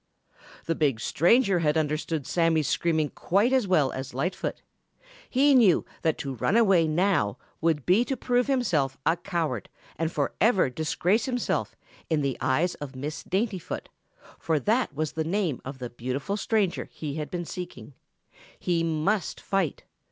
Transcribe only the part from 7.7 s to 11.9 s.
be to prove himself a coward and forever disgrace himself